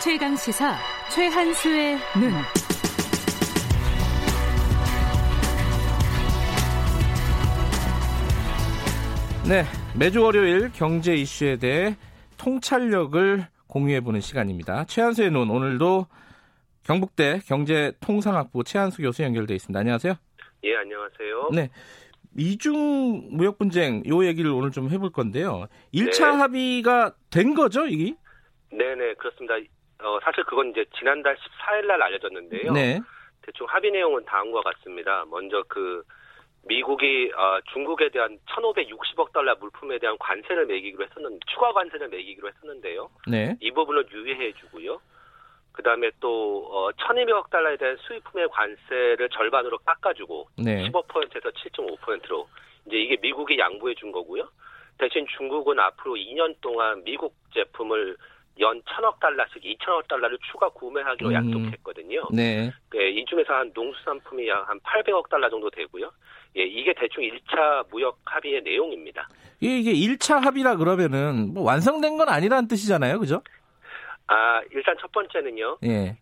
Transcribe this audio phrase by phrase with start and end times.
[0.00, 0.76] 최강 시사
[1.12, 2.30] 최한수의 눈.
[9.48, 9.64] 네,
[9.98, 11.96] 매주 월요일 경제 이슈에 대해
[12.36, 14.84] 통찰력을 공유해 보는 시간입니다.
[14.84, 16.06] 최한수의 눈 오늘도
[16.84, 19.80] 경북대 경제통상학부 최한수 교수 연결돼 있습니다.
[19.80, 20.14] 안녕하세요.
[20.62, 21.50] 예, 안녕하세요.
[21.54, 21.70] 네.
[22.36, 25.66] 이중 무역 분쟁 요 얘기를 오늘 좀 해볼 건데요.
[25.92, 26.36] 1차 네.
[26.38, 28.14] 합의가 된 거죠, 이게?
[28.70, 29.54] 네네, 그렇습니다.
[30.02, 32.72] 어, 사실 그건 이제 지난달 14일 날 알려졌는데요.
[32.72, 33.00] 네.
[33.42, 35.24] 대충 합의 내용은 다음과 같습니다.
[35.30, 36.02] 먼저 그
[36.66, 43.10] 미국이 어, 중국에 대한 1,560억 달러 물품에 대한 관세를 매기기로 했었는 추가 관세를 매기기로 했었는데요.
[43.26, 43.56] 네.
[43.60, 45.00] 이 부분을 유예해 주고요.
[45.72, 50.88] 그다음에 또 어, 1,200억 달러에 대한 수입품의 관세를 절반으로 깎아주고 네.
[50.88, 52.48] 15%에서 7.5%로
[52.86, 54.48] 이제 이게 미국이 양보해 준 거고요.
[54.98, 58.16] 대신 중국은 앞으로 2년 동안 미국 제품을
[58.60, 61.34] 연 1,000억 달러씩 2,000억 달러를 추가 구매하기로 음.
[61.34, 62.28] 약속했거든요.
[62.32, 62.70] 네.
[62.92, 66.10] 네, 이 중에서 한 농수산품이 약 한 800억 달러 정도 되고요.
[66.56, 69.28] 예, 이게 대충 1차 무역 합의의 내용입니다.
[69.60, 73.18] 이게, 이게 1차 합의라 그러면은 뭐 완성된 건 아니라는 뜻이잖아요.
[73.20, 73.42] 그죠?
[74.26, 75.78] 아, 일단 첫 번째는요.
[75.84, 76.18] 예.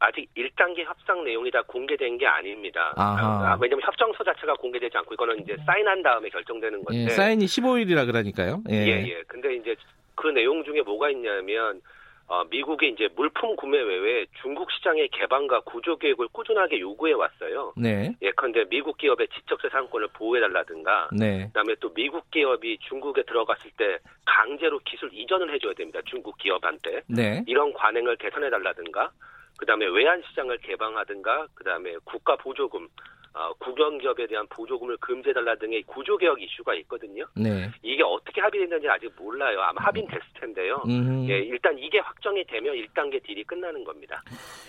[0.00, 2.92] 아직 1단계 협상 내용이 다 공개된 게 아닙니다.
[2.96, 3.52] 아하.
[3.52, 7.04] 아, 왜냐면 협정서 자체가 공개되지 않고 이거는 이제 사인한 다음에 결정되는 건데.
[7.04, 8.62] 예, 사인이 15일이라 그러니까요.
[8.70, 8.74] 예.
[8.74, 9.22] 예, 예.
[9.28, 9.74] 근데 이제
[10.14, 11.80] 그 내용 중에 뭐가 있냐면
[12.26, 17.74] 어, 미국이 이제 물품 구매 외에 중국 시장의 개방과 구조 계획을 꾸준하게 요구해 왔어요.
[17.76, 18.14] 네.
[18.22, 21.46] 예컨대 미국 기업의 지적재산권을 보호해달라든가, 네.
[21.48, 26.00] 그다음에 또 미국 기업이 중국에 들어갔을 때 강제로 기술 이전을 해줘야 됩니다.
[26.06, 27.42] 중국 기업한테 네.
[27.46, 29.10] 이런 관행을 개선해달라든가,
[29.58, 32.88] 그다음에 외환 시장을 개방하든가, 그다음에 국가 보조금,
[33.34, 37.26] 어, 국영 기업에 대한 보조금을 금지해달라 등의 구조 개혁 이슈가 있거든요.
[37.36, 37.68] 네.
[37.82, 38.02] 이게
[38.54, 39.60] 합의됐는지 아직 몰라요.
[39.62, 40.82] 아마 합의는 됐을 텐데요.
[40.86, 41.26] 음.
[41.28, 44.22] 예, 일단 이게 확정이 되면 1단계 딜이 끝나는 겁니다.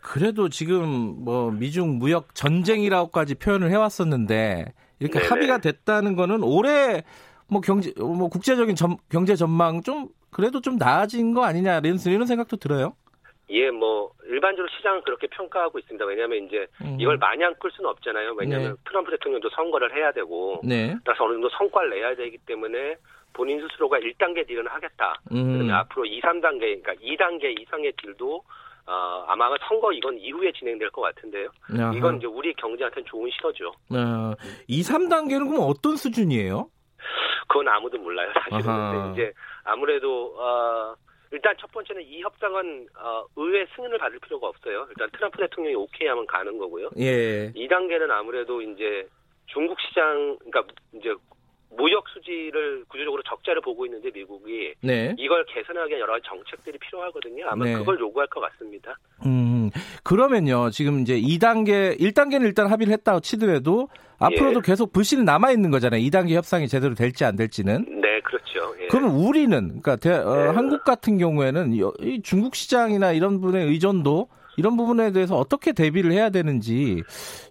[0.00, 5.28] 그래도 지금 뭐 미중 무역 전쟁이라고까지 표현을 해왔었는데 이렇게 네네.
[5.28, 7.04] 합의가 됐다는 거는 올해
[7.48, 12.56] 뭐 경제 뭐 국제적인 전- 경제 전망 좀 그래도 좀 나아진 거 아니냐 이런 생각도
[12.56, 12.94] 들어요.
[13.50, 16.04] 예, 뭐 일반적으로 시장은 그렇게 평가하고 있습니다.
[16.04, 16.96] 왜냐하면 이제 음.
[16.98, 18.34] 이걸 마냥 끌 수는 없잖아요.
[18.36, 18.76] 왜냐하면 네.
[18.88, 20.96] 트럼프 대통령도 선거를 해야 되고, 네.
[21.04, 22.96] 따라서 어느 정도 성과를 내야 되기 때문에
[23.32, 25.20] 본인 스스로가 1단계 딜은 하겠다.
[25.32, 25.70] 음.
[25.70, 28.42] 앞으로 2, 3단계, 그러니까 2단계 이상의 딜도
[28.88, 31.48] 어, 아마 선거 이건 이후에 진행될 것 같은데요.
[31.76, 31.92] 아하.
[31.94, 33.68] 이건 이제 우리 경제한테는 좋은 신호죠.
[33.68, 34.34] 어,
[34.68, 36.68] 2, 3단계는 그럼 어떤 수준이에요?
[37.48, 38.70] 그건 아무도 몰라요, 사실은.
[38.70, 38.92] 아하.
[38.92, 39.32] 근데 이제
[39.64, 40.94] 아무래도 어,
[41.32, 44.86] 일단 첫 번째는 이 협상은 어, 의회 승인을 받을 필요가 없어요.
[44.90, 46.90] 일단 트럼프 대통령이 오케이 하면 가는 거고요.
[46.98, 47.52] 예.
[47.52, 49.06] 2단계는 아무래도 이제
[49.46, 51.14] 중국 시장, 그러니까 이제
[51.76, 55.14] 무역 수지를 구조적으로 적자를 보고 있는데 미국이 네.
[55.18, 57.46] 이걸 개선하기 위한 여러 가지 정책들이 필요하거든요.
[57.48, 57.74] 아마 네.
[57.74, 58.96] 그걸 요구할 것 같습니다.
[59.24, 59.70] 음.
[60.02, 60.70] 그러면요.
[60.70, 63.88] 지금 이제 2단계 1단계는 일단 합의를 했다고 치더라도
[64.18, 64.62] 앞으로도 예.
[64.64, 66.00] 계속 불씨는 남아 있는 거잖아요.
[66.00, 68.00] 2단계 협상이 제대로 될지 안 될지는.
[68.26, 68.74] 네, 그렇죠.
[68.82, 68.86] 예.
[68.88, 70.48] 그러면 우리는 그러니까 대- 어, 네.
[70.48, 76.12] 한국 같은 경우에는 여- 이 중국 시장이나 이런 부분의 의존도 이런 부분에 대해서 어떻게 대비를
[76.12, 77.02] 해야 되는지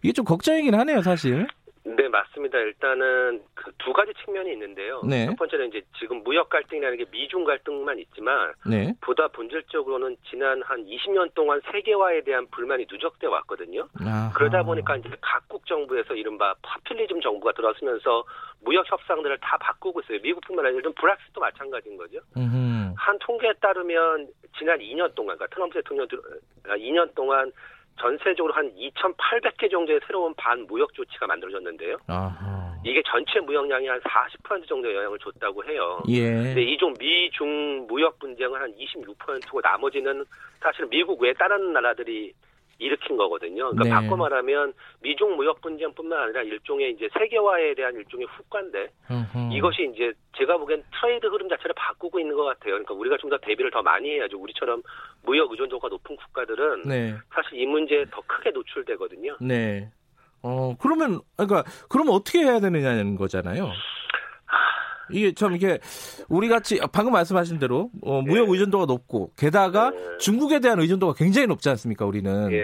[0.03, 1.47] 이게 좀 걱정이긴 하네요, 사실.
[1.95, 2.57] 네, 맞습니다.
[2.59, 5.01] 일단은 그 두 가지 측면이 있는데요.
[5.07, 5.27] 네.
[5.27, 8.95] 첫 번째는 이제 지금 무역 갈등이라는 게 미중 갈등만 있지만 네.
[8.99, 13.87] 보다 본질적으로는 지난 한 20년 동안 세계화에 대한 불만이 누적돼 왔거든요.
[14.01, 14.31] 아하.
[14.33, 18.23] 그러다 보니까 이제 각국 정부에서 이른바 파퓰리즘 정부가 들어서면서
[18.61, 20.19] 무역 협상들을 다 바꾸고 있어요.
[20.23, 22.17] 미국뿐만 아니라 브렉시트도 마찬가지인 거죠.
[22.35, 22.95] 음흠.
[22.97, 26.19] 한 통계에 따르면 지난 2년 동안, 그러니까 트럼프 대통령 들
[26.63, 27.51] 2년 동안
[27.99, 31.97] 전세적으로 한 2,800개 정도의 새로운 반무역 조치가 만들어졌는데요.
[32.07, 32.75] 아하.
[32.83, 36.03] 이게 전체 무역량이 한 40% 정도의 영향을 줬다고 해요.
[36.07, 36.31] 예.
[36.31, 40.23] 근데 이종 미중 무역 분쟁은 한 26%고 나머지는
[40.61, 42.33] 사실은 미국 외 다른 나라들이
[42.77, 43.71] 일으킨 거거든요.
[43.71, 43.89] 그러니까 네.
[43.89, 49.53] 바꿔 말하면 미중 무역 분쟁뿐만 아니라 일종의 이제 세계화에 대한 일종의 후과인데 음흠.
[49.53, 52.73] 이것이 이제 제가 보기엔 트레이드 흐름 자체를 바꾸고 있는 것 같아요.
[52.73, 54.37] 그러니까 우리가 좀 더 대비를 더 많이 해야죠.
[54.37, 54.83] 우리처럼
[55.23, 57.15] 무역 의존도가 높은 국가들은 네.
[57.33, 59.37] 사실 이 문제에 더 크게 노출되거든요.
[59.41, 59.89] 네.
[60.43, 63.71] 어, 그러면, 그러니까, 그러면 어떻게 해야 되느냐는 거잖아요.
[65.11, 65.79] 이게 참 이게
[66.29, 68.51] 우리 같이 방금 말씀하신 대로 어, 무역 예.
[68.51, 70.17] 의존도가 높고 게다가 예.
[70.19, 72.57] 중국에 대한 의존도가 굉장히 높지 않습니까 우리는 예.
[72.57, 72.63] 예.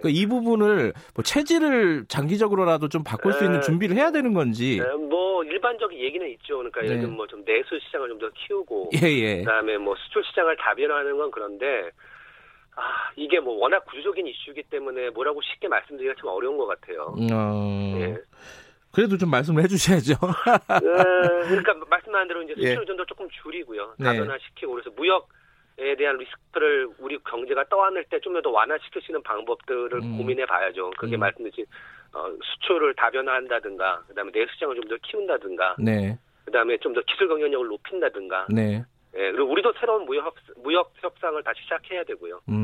[0.00, 3.60] 그러니까 이 부분을 뭐 체질을 장기적으로라도 좀 바꿀 수 있는 에.
[3.62, 6.58] 준비를 해야 되는 건지 네, 뭐 일반적인 얘기는 있죠.
[6.58, 7.00] 그러니까 예를 네.
[7.02, 11.30] 들면 뭐 좀 내수 시장을 좀 더 키우고 예예 그다음에 뭐 수출 시장을 다변화하는 건
[11.32, 11.90] 그런데
[12.76, 17.12] 아 이게 뭐 워낙 구조적인 이슈이기 때문에 뭐라고 쉽게 말씀드리기가 좀 어려운 것 같아요.
[17.32, 18.16] 어, 예.
[18.92, 20.14] 그래도 좀 말씀을 해주셔야죠.
[20.14, 20.28] 어,
[21.48, 22.76] 그러니까 말씀하신 대로 이제 수출 예.
[22.76, 23.94] 의존도 조금 줄이고요.
[23.98, 24.04] 네.
[24.04, 25.28] 다변화시키고 그래서 무역
[25.80, 30.18] 에 대한 리스크를 우리 경제가 떠안을 때 좀 더 완화시킬 수 있는 방법들을 음.
[30.18, 30.90] 고민해 봐야죠.
[30.98, 31.20] 그게 음.
[31.20, 31.66] 말씀드린
[32.12, 38.46] 어, 수출을 다변화한다든가, 그다음에 내수장을 좀 더 키운다든가, 네, 그다음에 좀 더 기술 경쟁력을 높인다든가,
[38.50, 38.84] 네.
[39.14, 40.34] 예, 그리고 우리도 새로운 무역 협,
[40.64, 42.40] 무역 협상을 다시 시작해야 되고요.
[42.48, 42.54] 음.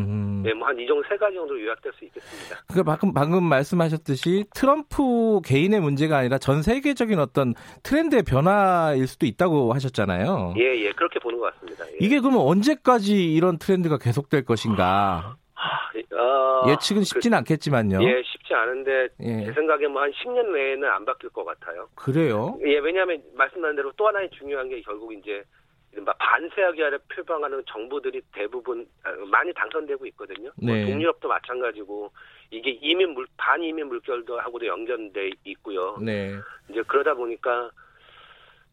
[0.45, 2.57] 네, 뭐 한 이 정도 세 가지 정도 요약될 수 있겠습니다.
[2.69, 9.73] 그러니까 방금, 방금 말씀하셨듯이 트럼프 개인의 문제가 아니라 전 세계적인 어떤 트렌드의 변화일 수도 있다고
[9.73, 10.55] 하셨잖아요.
[10.59, 11.85] 예, 예, 그렇게 보는 것 같습니다.
[11.87, 11.97] 예.
[12.01, 15.37] 이게 그러면 언제까지 이런 트렌드가 계속될 것인가?
[16.13, 17.03] 어, 예측은
[17.35, 17.99] 않겠지만요.
[17.99, 19.47] 그, 예, 쉽지 않은데 예.
[19.47, 21.89] 제 생각에 뭐 한 10년 내에는 안 바뀔 것 같아요.
[21.95, 22.59] 그래요?
[22.67, 25.43] 예, 왜냐하면 말씀하신 대로 또 하나의 중요한 게 결국 이제
[25.95, 30.51] 이른바 반세하기를 표방하는 정부들이 대부분 아, 많이 당선되고 있거든요.
[30.61, 30.87] 뭐 네.
[30.87, 32.11] 동유럽도 마찬가지고
[32.51, 35.97] 이게 이민 물 반이민 물결도 하고도 연결돼 있고요.
[36.01, 36.35] 네.
[36.69, 37.71] 이제 그러다 보니까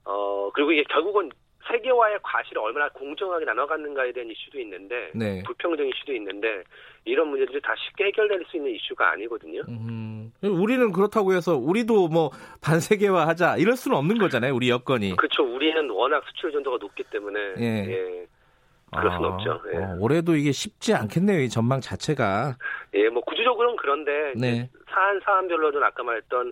[0.04, 1.30] 어 그리고 이게 결국은
[1.68, 5.44] 세계화의 과실을 얼마나 공정하게 나눠갔는가에 대한 이슈도 있는데 네.
[5.44, 6.64] 불평등 이슈도 있는데
[7.06, 9.62] 이런 문제들이 다 쉽게 해결될 수 있는 이슈가 아니거든요.
[9.68, 12.32] 음, 우리는 그렇다고 해서 우리도 뭐
[12.62, 14.54] 반세계화 하자 이럴 수는 없는 거잖아요.
[14.56, 15.16] 우리 여건이.
[15.16, 15.44] 그렇죠.
[15.44, 17.86] 우리는 워낙 수출 전도가 높기 때문에 예.
[17.90, 18.28] 예.
[18.94, 19.62] 그럴 수는 아, 없죠.
[19.74, 19.78] 예.
[19.78, 21.40] 어, 올해도 이게 쉽지 않겠네요.
[21.40, 22.58] 이 전망 자체가.
[22.94, 24.70] 예, 뭐 구조적으로는 그런데 네.
[24.90, 26.52] 사안 사안별로는 아까 말했던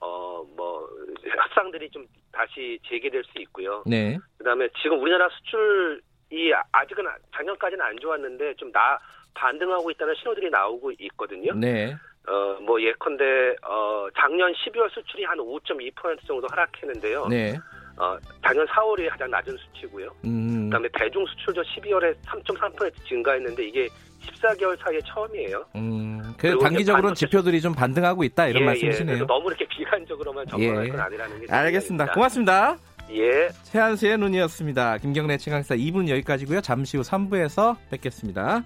[0.00, 0.88] 어 뭐
[1.24, 3.82] 협상들이 좀 다시 재개될 수 있고요.
[3.86, 4.16] 네.
[4.38, 7.04] 그 다음에 지금 우리나라 수출이 아직은
[7.34, 8.98] 작년까지는 안 좋았는데 좀 나
[9.34, 11.54] 반등하고 있다는 신호들이 나오고 있거든요.
[11.54, 11.94] 네.
[12.26, 17.26] 어 뭐 예컨대 어 작년 12월 수출이 한 5.2% 정도 하락했는데요.
[17.28, 17.56] 네.
[17.96, 20.14] 어 작년 4월이 가장 낮은 수치고요.
[20.24, 20.64] 음.
[20.64, 23.88] 그다음에 대중 수출도 12월에 3.3% 증가했는데 이게
[24.26, 25.64] 14개월 사이에 처음이에요.
[25.76, 26.17] 음.
[26.36, 28.66] 그 단기적으로는 지표들이 좀 반등하고 있다 이런 예, 예.
[28.66, 29.06] 말씀이시네요.
[29.06, 30.90] 그래서 너무 이렇게 비관적으로만 전망할 예.
[30.90, 32.12] 건 아니라는 게 알겠습니다.
[32.12, 32.76] 고맙습니다.
[33.12, 33.48] 예.
[33.64, 34.98] 최한수의 눈이었습니다.
[34.98, 36.60] 김경래 최강사 2분 여기까지고요.
[36.60, 38.64] 잠시 후 3부에서 뵙겠습니다.